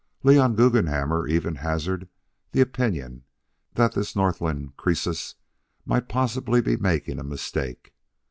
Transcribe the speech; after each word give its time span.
Leon 0.23 0.55
Guggenhammer 0.55 1.27
even 1.27 1.53
hazarded 1.57 2.09
the 2.53 2.59
opinion 2.61 3.23
that 3.73 3.91
this 3.93 4.15
Northland 4.15 4.75
Croesus 4.75 5.35
might 5.85 6.09
possibly 6.09 6.59
be 6.59 6.75
making 6.75 7.19
a 7.19 7.23
mistake. 7.23 7.93